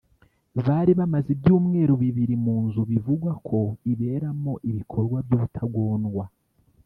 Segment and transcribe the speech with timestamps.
[0.65, 3.59] bari bamaze ibyumweru bibiri mu nzu bivugwa ko
[3.91, 6.25] iberamo ibikorwa by’ubutagondwa